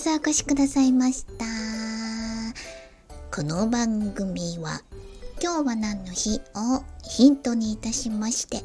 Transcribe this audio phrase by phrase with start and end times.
[0.00, 1.44] そお越しくださいました。
[3.30, 4.80] この番組は
[5.42, 8.64] 今日は何の日をヒントにいたしまして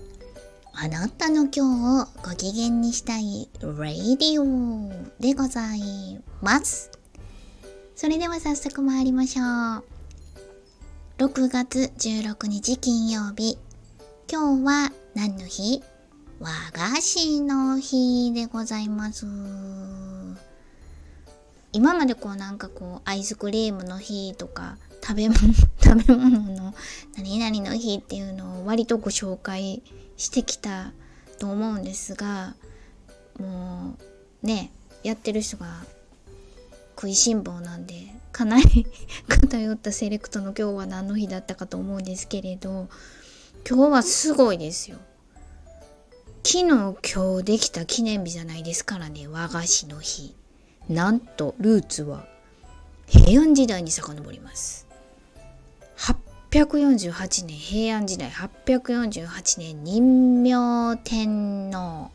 [0.73, 4.89] あなたの今日をご機嫌にしたいラディオ
[5.19, 6.89] でございます。
[7.97, 9.83] それでは早速参りましょう。
[11.17, 13.57] 6月16日金曜日。
[14.31, 15.83] 今日は何の日？
[16.39, 19.25] 和菓子の日でございます。
[21.75, 25.53] 今までこうなんかこうアイスクリームの日とか食べ物
[25.83, 26.73] 食べ物の
[27.17, 29.83] 何々の日っていうのを割とご紹介
[30.15, 30.93] してきた
[31.37, 32.55] と思うんですが
[33.37, 33.97] も
[34.41, 34.71] うね
[35.03, 35.83] やってる人が
[36.95, 38.87] 食いしん坊なんでかなり
[39.27, 42.87] 偏ったセレクトの今日は何の日だったかと思うんですけれど
[43.69, 44.97] 今日はすごいですよ。
[46.45, 50.35] 昨日今日できた記念日じゃないですからね和菓子の日。
[50.89, 52.25] なんとルーツは
[53.07, 54.85] 平安時代に遡ります。
[56.55, 62.11] 848年平安時代848年任明天皇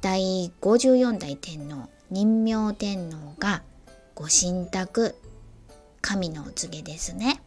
[0.00, 3.62] 第54代天皇任明天皇が
[4.16, 5.14] ご神託
[6.00, 7.40] 神のお告げですね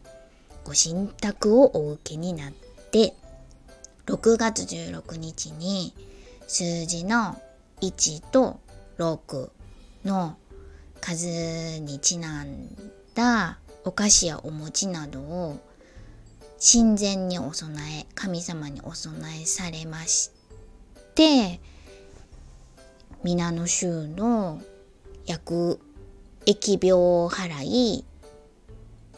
[0.64, 2.52] ご神託をお受けになっ
[2.90, 3.12] て
[4.06, 5.92] 6月16日に
[6.46, 7.38] 数字の
[7.82, 8.60] 1と
[8.96, 9.50] 6
[10.06, 10.38] の
[11.06, 12.70] 数にちなん
[13.14, 15.60] だお菓子やお餅などを
[16.58, 20.30] 神前にお供え神様にお供えされまし
[21.14, 21.60] て
[23.22, 24.62] 皆の衆の
[25.26, 25.78] 役
[26.46, 28.06] 疫病を払い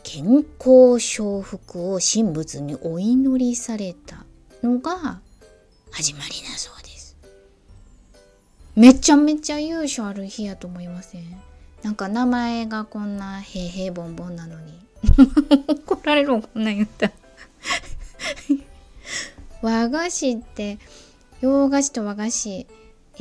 [0.02, 4.24] 健康承服を神仏にお祈りされた
[4.60, 5.20] のが
[5.92, 7.16] 始まりだそうです。
[8.74, 11.22] めちゃめちゃ優勝ある日やと思いません？
[11.86, 14.72] なんか名前がこんな平平ボンボンなのに。
[15.86, 17.12] 怒られるこんなん言った
[19.62, 20.80] 和菓子って
[21.40, 22.66] 洋菓子と和菓子、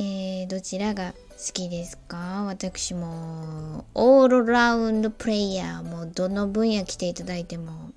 [0.00, 2.42] ー、どちらが好きですか？
[2.48, 7.92] 私もオールラウンドプレイヤーもどの分野来ていただいても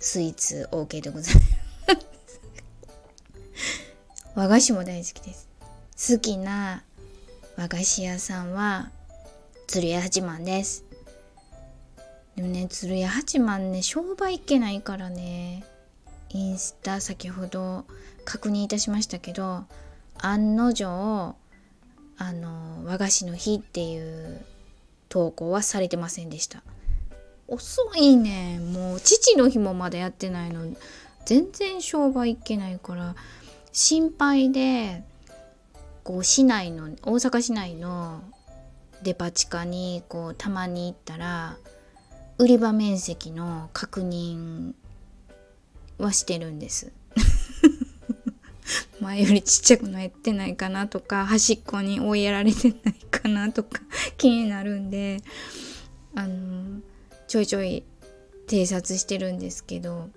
[0.00, 2.40] スイーツ OK でございます。
[4.34, 6.14] 和菓子も大好きです。
[6.14, 6.82] 好きな
[7.58, 8.90] 和菓子屋さんは
[9.66, 10.84] 鶴屋八幡です。
[12.36, 15.64] でもね鶴屋八幡ね商売いけないからね
[16.30, 17.84] インスタ先ほど
[18.24, 19.64] 確認いたしましたけど
[20.18, 21.36] 案の定
[22.16, 24.44] あの和菓子の日っていう
[25.08, 26.62] 投稿はされてませんでした。
[27.46, 28.58] 遅いね。
[28.58, 30.66] もう父の日もまだやってないの
[31.24, 33.14] 全然商売いけないから
[33.72, 35.02] 心配で
[36.02, 38.22] こう市内の大阪市内の
[39.04, 41.56] デパ地下にこうたまに行ったら
[42.38, 44.72] 売り場面積の確認
[45.98, 46.90] はしてるんです。
[49.00, 53.82] 前よりちっちゃくなってないかなとか端っこに追いやられてないかなとか
[54.16, 55.22] 気になるんで
[56.14, 56.80] あの
[57.28, 57.84] ちょいちょい
[58.48, 60.08] 偵察してるんですけど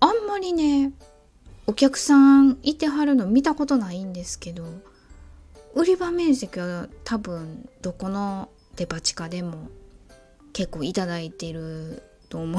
[0.00, 0.92] あんまりね
[1.66, 4.66] お客さんいてはるの見たことないんですけど
[5.78, 9.68] 売り場面積は多分どこのデパ地下でも
[10.52, 12.58] 結構いただいてると思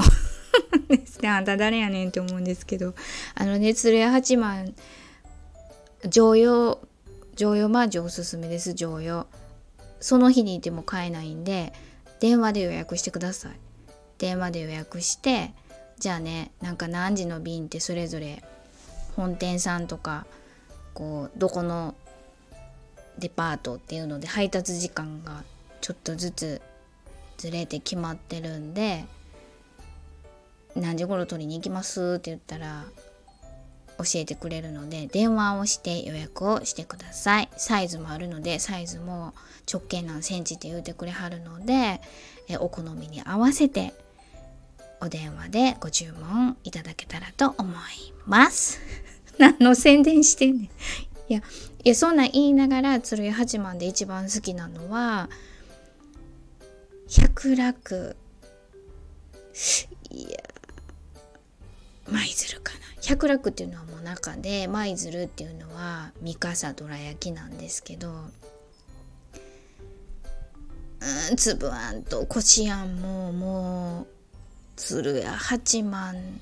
[0.88, 1.28] うんですね。
[1.28, 2.94] あんた誰やねんって思うんですけど。
[3.34, 4.74] あのね鶴屋八幡
[6.08, 6.80] 常用
[7.36, 9.26] 常用マージおすすめです常用
[10.00, 11.74] その日にいても買えないんで
[12.20, 13.52] 電話で予約してください。
[14.16, 15.52] 電話で予約して
[15.98, 18.42] じゃあねなんか何時の便ってそれぞれ
[19.14, 20.26] 本店さんとか
[20.94, 21.94] こうどこの
[23.20, 25.44] デパートっていうので配達時間が
[25.80, 26.60] ちょっとずつ
[27.38, 29.04] ずれて決まってるんで
[30.76, 32.16] 何時頃取りに行きます？
[32.18, 32.84] って言ったら
[33.98, 39.34] 教えてくれるので電話をして予約をしてくださいサイズもあるのでサイズも
[39.70, 42.00] 直径何センチって言うてくれはるので
[42.48, 43.92] えお好みに合わせて
[45.02, 47.74] お電話でご注文いただけたらと思い
[48.26, 48.80] ます。
[49.38, 50.70] 何の宣伝してんねん。
[51.30, 51.40] いや
[51.84, 55.30] いやそんなん言いながら鶴屋八幡で一番好きなのは
[57.08, 58.16] 百楽。
[60.10, 60.30] いや
[62.08, 62.80] 舞鶴かな。
[63.00, 68.14] 百楽っていうのはもう中で舞鶴っていうのは三笠どら焼きなんですけどう
[71.32, 74.06] ん粒あんとこしあんももう
[74.74, 76.40] 鶴屋八幡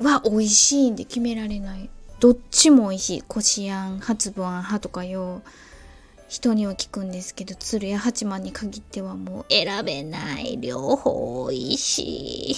[0.00, 1.90] は美味しいんで決められない。
[2.20, 3.22] どっちも美味しい。
[3.22, 5.42] こしあん初ぶあん派とかよ。
[6.28, 10.58] 人には聞くんですけど鶴屋八幡に限ってはもう選べない。
[10.60, 12.56] 両方おいしい。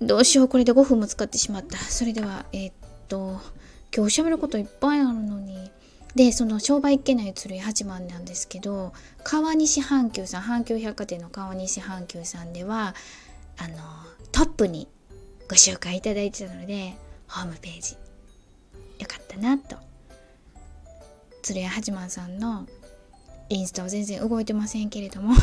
[0.00, 1.78] どうしようこれで5分も使ってしまった。
[1.78, 2.74] それではえー、っ
[3.08, 3.40] と
[3.94, 5.70] 今日喋ることいっぱいあるのに。
[6.14, 8.92] でその商売っけない鶴屋八幡なんですけど
[9.24, 12.94] 川西阪急さん阪急百貨店の川西阪急さんでは
[13.56, 13.76] あの
[14.30, 14.88] トップに
[15.48, 16.94] ご紹介いただいてたので
[17.28, 17.96] ホームページ。
[18.98, 19.76] よかったなと。
[21.42, 22.66] 鶴屋八幡さんの
[23.48, 25.34] インスタは全然動いてませんけれども。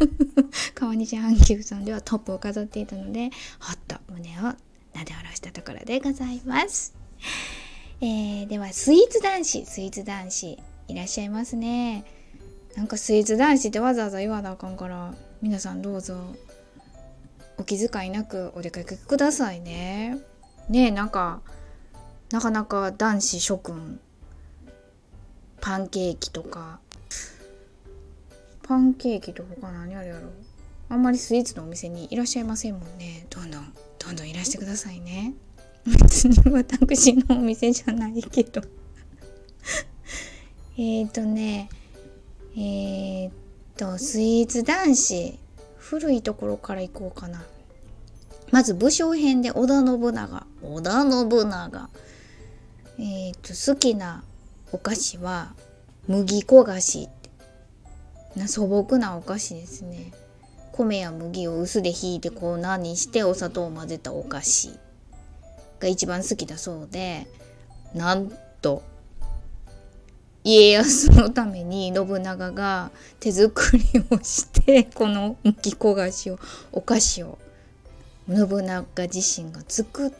[0.74, 6.94] 川西阪急さんではトップを飾っていたのでほっと胸をなで下ろしたところでございます、
[8.00, 9.64] えー、ではスイーツ男子。
[9.64, 10.58] スイーツ男子。
[10.88, 12.04] いらっしゃいますね。
[12.76, 16.16] なんかスイーツ男子ってわざわざ言わなあかんから皆さんどうぞ。
[17.60, 20.16] お気遣いなくお出かけくださいね。
[20.70, 21.42] ねえなんか
[22.30, 24.00] なかなか男子諸君
[25.60, 26.80] パンケーキとか。
[28.62, 30.30] パンケーキと他何あるやろ？
[30.88, 33.26] あんまりスイーツのお店にいらっしゃいませんもんね。
[33.28, 35.34] どんどんどんどんいらしてくださいね。
[35.84, 38.62] 別に私のお店じゃないけど。
[40.78, 41.68] えっとね
[42.56, 43.30] えっ
[43.76, 45.39] とスイーツ男子。
[45.90, 47.42] 古いところから行こうかな。
[48.52, 50.46] まず武将編で織田信長。
[50.62, 51.90] 織田信長。
[53.00, 54.22] えっ、と好きな
[54.70, 55.52] お菓子は
[56.06, 57.08] 麦粉菓子
[58.36, 60.12] な素朴なお菓子ですね。
[60.70, 64.70] 米や麦を薄でひいて粉にしてお砂糖を混ぜたお菓子
[65.80, 67.26] が一番好きだそうで
[67.96, 68.30] なん
[68.62, 68.84] と
[70.42, 76.38] 家康のために信長が手作りをしてこの麦粉菓子を
[76.72, 77.38] お菓子を
[78.28, 80.12] 信長自身が作っ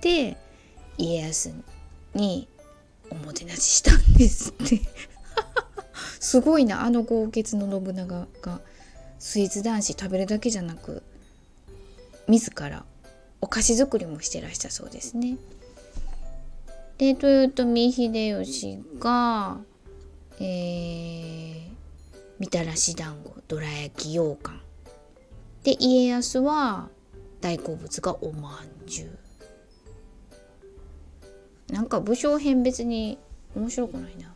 [0.00, 0.36] て
[0.96, 1.52] 家康
[2.14, 2.48] に
[3.10, 4.80] おもてなししたんですって
[6.20, 8.60] すごいなあの豪傑の信長が
[9.18, 11.02] スイーツ男子食べるだけじゃなく
[12.26, 12.84] 自ら
[13.40, 15.36] お菓子作りもしてらしたそうですね。
[16.98, 19.58] で豊臣秀吉が、
[20.40, 21.68] えー、
[22.40, 24.60] みたらし団子どら焼き羊羹
[25.62, 26.88] で家康は
[27.40, 29.06] 大好物がおまんじゅ
[31.70, 33.16] うなんか武将編別に
[33.54, 34.34] 面白くないな。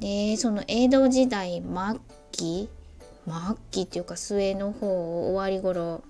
[0.00, 2.00] でその江戸時代末
[2.32, 2.68] 期
[3.26, 6.02] 末期っていうか末の方終わり頃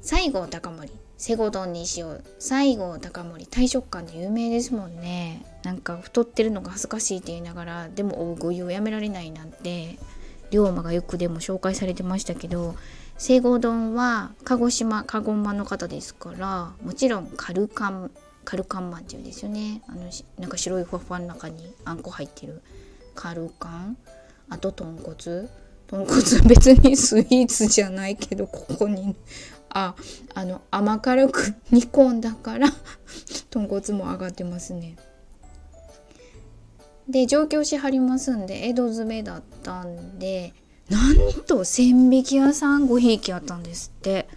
[0.00, 2.24] 西郷隆盛セゴドンにしよう。
[2.38, 5.44] 西郷隆盛大食感で有名ですもんね。
[5.64, 9.98] なんか太ってるのが恥ずかしいって言いながらでも大食いをやめられないなんて
[10.52, 12.76] 龍馬がよくでも紹介されてましたけど
[13.18, 18.12] 西郷丼は鹿児島鹿児島の方ですからもちろんカルカン
[18.44, 19.82] カルカンマンっていうんですよね。
[19.88, 20.08] あの
[20.38, 22.62] なんか白いふわふわの中にあんこ入ってる
[23.16, 23.96] カルカン
[24.48, 25.48] あと豚骨。
[25.88, 26.14] 豚骨
[26.48, 29.16] 別にスイーツじゃないけどここに
[29.78, 29.94] あ
[30.34, 32.68] あの甘辛く煮込んだから
[33.50, 34.96] 豚骨も上がってますね。
[37.08, 40.54] で上京しはりますんで江戸詰めだったんで
[40.88, 44.28] なんと千匹屋さん5匹あったんですって。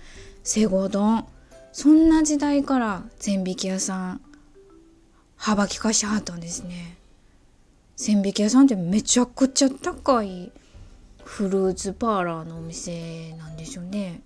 [0.44, 1.26] セゴ丼。
[1.72, 4.22] そんな時代から千匹屋さん
[5.38, 6.98] 幅利かしはったんですね。
[7.96, 10.52] 千匹屋さんってめちゃくちゃ高い
[11.24, 14.22] フルーツパーラーのお店なんでしょうね。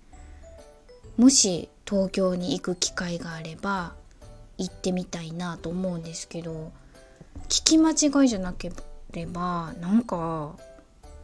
[1.16, 3.94] もし東京に行く機会があれば
[4.58, 6.72] 行ってみたいなと思うんですけど
[7.48, 8.72] 聞き間違いじゃなけ
[9.12, 10.56] ればなんか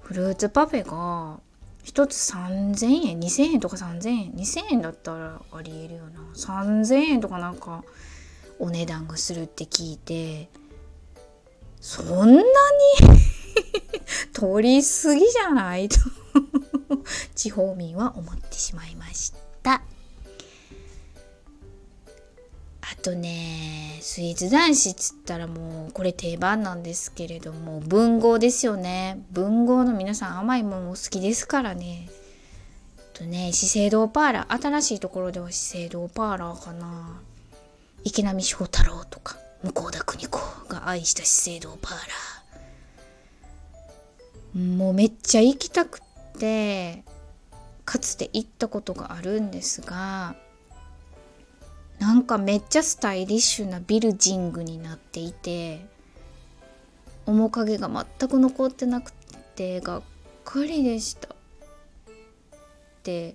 [0.03, 1.41] フルーツパフェが
[1.85, 7.85] 1つ3000円2000円とか3000円2000円だったらありえるよな3000円とかなんか
[8.59, 10.49] お値段がするって聞いて
[11.81, 12.45] そんなに
[14.35, 15.99] 取りすぎじゃないと
[17.35, 19.50] 地方民は思ってしまいました。
[19.63, 19.83] た。
[22.83, 29.23] あとねスイーツ男子っつったらもうこれ定番なんですけれども文豪ですよね。
[29.31, 32.09] 文豪の皆さん甘いもんお好きですからね。
[33.15, 34.63] とね資生堂パーラー。
[34.63, 37.21] 新しいところでは資生堂パーラーかな。
[38.05, 44.77] 池波正太郎とか向田邦子が愛した資生堂パーラー。
[44.77, 46.01] もうめっちゃ行きたくっ
[46.39, 47.05] て
[47.91, 50.37] かつて行ったことがあるんですが
[51.99, 55.85] なんかめっちゃスタイリッシュなビルジングになっていて
[57.27, 59.13] 面影が全く残ってなく
[59.57, 60.03] てがっ
[60.45, 61.31] かりでした。
[63.03, 63.35] で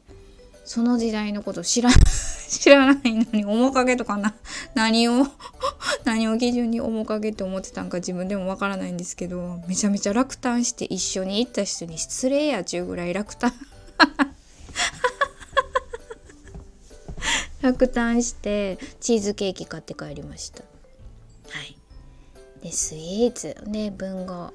[0.64, 1.90] その時代のこと知ら
[2.48, 4.36] 知らないのに面影とかな
[4.74, 5.28] 何を
[6.06, 13.52] 何を基準に面影って思ってたんか自分でもわからないんですけどめちゃめちゃ落胆して一緒に行った人に失礼やちゅうぐらい落胆。
[17.62, 20.64] 落胆してチーズケーキ買って帰りました。
[21.50, 21.78] はい。
[22.62, 23.56] でスイーツ。
[23.66, 24.54] ね文豪。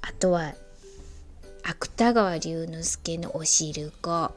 [0.00, 0.54] あとは
[1.62, 4.32] 芥川龍之介のお汁粉。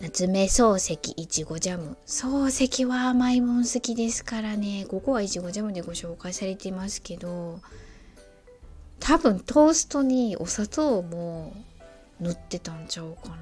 [0.00, 1.96] 夏目漱石いちごジャム。
[2.06, 4.86] 漱石は甘いもん好きですからね。
[4.88, 7.60] ここはいちごジャムでご紹介されてますけど
[9.00, 11.52] 多分トーストにお砂糖も
[12.20, 13.36] 塗ってたんちゃうかな。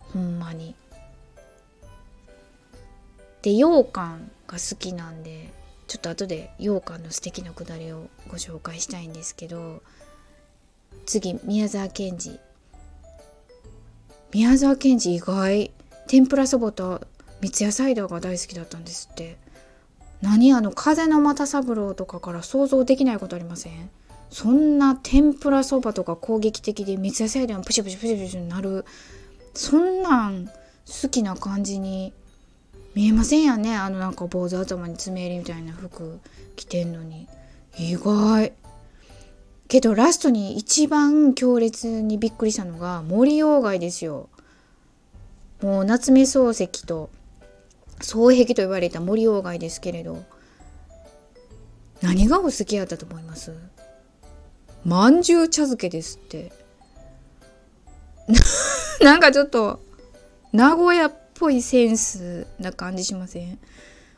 [0.00, 0.74] ほんまに。
[3.42, 5.50] で羊羹が好きなんで
[5.86, 9.82] ちょっと後で羊羹の素敵なくだりをご紹介したいんですけど
[11.06, 12.38] 次宮沢賢治。
[14.32, 15.70] 宮沢賢治意外。
[16.06, 17.06] 天ぷらそばと
[17.40, 19.38] 三ツ矢サイダーが大好きだったんですって。
[20.22, 23.90] 何あの風の又三郎とかから想像できないことありません？
[24.30, 28.84] そんな天ぷらそばとか攻撃的で三ツ矢サイダーがプシュプシュプシュプシュなる
[29.54, 32.12] そんなん好きな感じに
[32.94, 33.76] 見えませんやね。
[33.76, 36.18] あのなんか坊主頭に爪襟みたいな服
[36.56, 37.28] 着てんのに。
[37.78, 38.52] 意外。
[39.68, 44.28] けどラストに一番強烈にびっくりしたのが森鴎外ですよ。
[45.62, 47.10] もう夏目漱石と
[48.00, 50.24] 双璧と言われた森鴎外ですけれど。
[52.02, 53.52] 何がお好きやったと思います？
[54.84, 56.52] まんじゅう茶漬けですって。
[59.04, 59.80] なんかちょっと
[60.52, 63.58] 名古屋っぽいセンスな感じしません？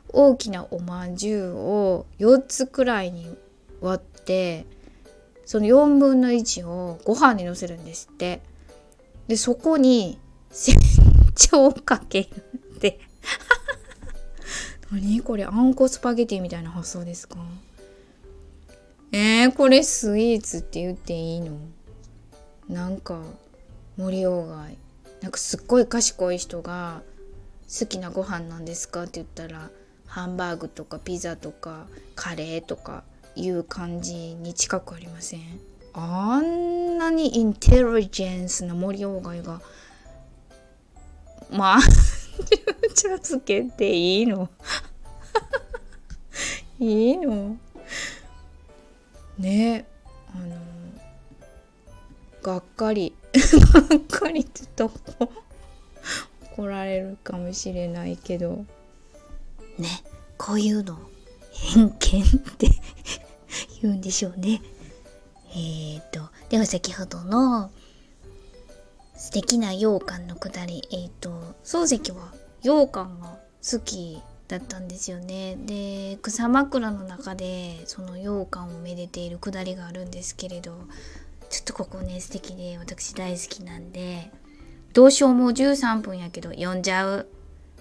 [0.09, 3.35] 大きなおまんじゅうを4つくらいに
[3.81, 4.66] 割って
[5.47, 8.42] その4分の1をご飯にのせるんですって。
[9.28, 10.19] でそこに
[10.50, 10.76] 煎
[11.35, 12.28] 茶をかける
[12.76, 13.00] って。
[14.92, 17.38] 何これあんこスパゲティみたいな発想ですか？
[19.12, 21.59] えー、これスイーツって言っていいの？
[22.69, 23.21] なんか
[23.99, 24.78] 森鴎外
[25.21, 27.02] なんかすっごい賢い人が
[27.69, 29.69] 好きなご飯なんですかって言ったら
[30.07, 33.04] ハンバーグとかピザとかカレーとか
[33.37, 35.40] いう感じに近くありません？
[35.95, 39.61] あんなにインテリジェンスな森鴎外が
[41.50, 41.81] まあ
[42.95, 44.49] 茶漬けていいの？
[46.81, 47.59] いいの？
[49.39, 49.87] ね
[50.35, 50.57] あの
[52.43, 55.29] がっかり がっかりって言った
[56.53, 58.65] 怒られるかもしれないけど。
[59.79, 59.89] ね
[60.37, 60.99] こういうの
[61.53, 62.69] 偏見って
[63.81, 64.61] 言うんでしょうね。
[65.51, 67.71] えーとでは先ほどの
[69.17, 74.21] 素敵な羊羹のくだりえっ、ー、と漱石は羊羹が好き
[74.52, 75.56] だったんですよね。
[75.64, 80.76] で草枕の中でその羊羹をめでているくだりがあるんですけれど
[81.49, 84.30] ちょっとここね素敵で私大好きなんで
[84.92, 87.28] どうしようもう13分やけど読んじゃう。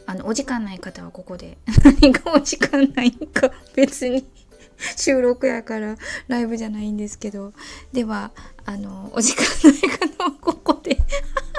[0.07, 1.59] あのお時間ない方はここで
[2.01, 4.25] 何がお時間ないんか別に。
[4.97, 5.95] 収録やから
[6.27, 7.53] ライブじゃないんですけど。
[7.91, 8.31] では
[8.65, 10.97] あのお時間ない方はここで。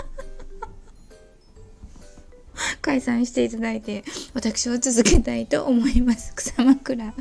[2.83, 6.35] 解散していただいて私を続けたいと思います。
[6.37, 7.07] 草枕。
[7.07, 7.12] あ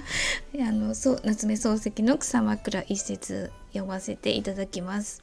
[0.71, 5.21] のそう夏目漱石の草枕一節読ませていただきます。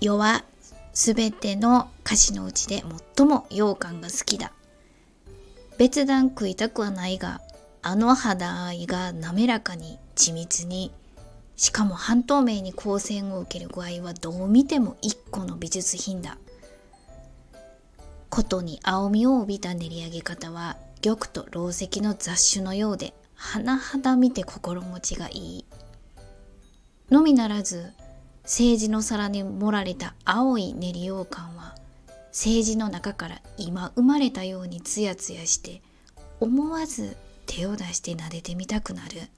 [0.00, 0.44] 世は
[0.92, 2.84] すべての歌詞のうちで
[3.16, 4.52] 最も羊羹が好きだ。
[5.78, 7.40] 別段食いたくはないが
[7.82, 10.92] あの肌合いが滑らかに緻密に。
[11.56, 16.36] しかも半透明に光線を受ける具合はどう見ても一個の美術品だ。
[18.34, 25.64] ことに青みを帯びた練り上げ方は玉と老石の雑種のようで甚だ見て心持ちがいい。
[27.12, 27.92] のみならず
[28.42, 31.76] 政治の皿に盛られた青い練り羊羹は
[32.30, 35.80] 政治の中から今生まれたようにツヤツヤして
[36.40, 39.28] 思わず手を出して撫でてみたくなる。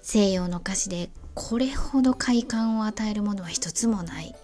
[0.00, 4.34] 西洋の歌詞でこれほど快感を与えるものは一つもない。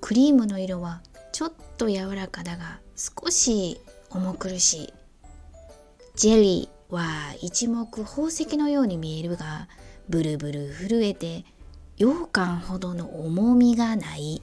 [0.00, 1.02] クリームの色は
[1.36, 3.78] ちょっと柔らかだが少し
[4.08, 4.94] 重苦しい。
[6.14, 9.68] ジェリーは一目宝石のように見えるが
[10.08, 11.44] ブルブル震えて
[11.98, 14.40] 羊羹ほどの重みがない。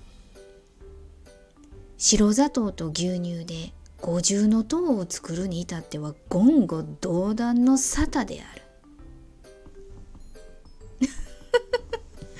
[1.97, 8.62] 白砂糖と牛乳で五重の塔を作るに至っては言語道断の沙汰である。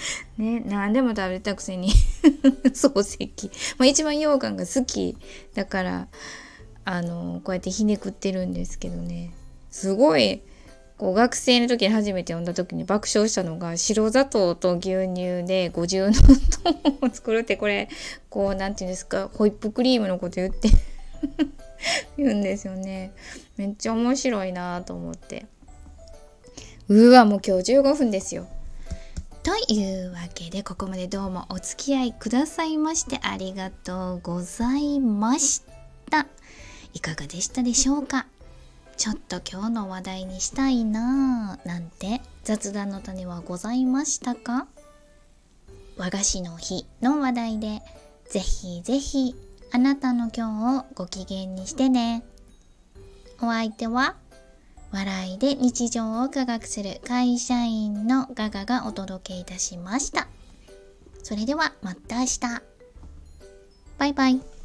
[0.38, 1.90] ね何でも食べたくせに
[2.74, 5.18] 漱石、まあ、一番羊羹が好き。
[5.54, 6.08] だから
[6.86, 9.32] あのこうやってひねくってるんですけどね。
[9.72, 10.42] すごい
[10.98, 17.90] こう学生の時に初めて読んだ時に爆笑したのが白砂糖と牛乳で五重の糖を作るってこれ
[18.30, 20.70] こう何て言うんですかホイップクリームのこと言って
[22.18, 23.12] 言うんですよね。
[23.58, 25.46] めっちゃ面白いなと思って。
[26.88, 28.48] うわもう今日15分ですよ。
[29.44, 35.64] というわけでここまでどうもお付き合いくださいましてありがとうございまし
[36.10, 36.28] た。
[36.94, 38.26] いかがでしたでしょうか？
[38.96, 44.66] ちょっと今日の話題にしたいなぁなんて雑談の種はございましたか？
[45.98, 47.82] 和菓子の日の話題で
[48.30, 49.36] ぜひぜひ
[49.74, 52.24] あなたの今日をご機嫌にしてね。
[53.42, 54.16] お相手は
[54.94, 60.28] 笑いで日常を科学する会社員のガガがお届けいたしました。
[61.24, 62.40] それではまた明日。
[63.98, 64.63] バイバイ。